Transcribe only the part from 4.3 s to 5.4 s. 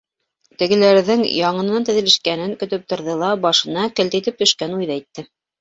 төшкән уйҙы әйтте: